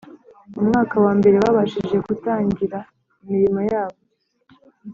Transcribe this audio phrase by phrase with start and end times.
[0.59, 2.77] umwaka wa mbere babashije kutangira
[3.23, 3.99] imirimo yabo